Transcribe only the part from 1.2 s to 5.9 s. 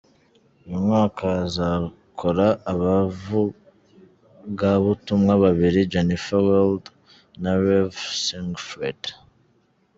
hazakora abavugabutumwa babiri,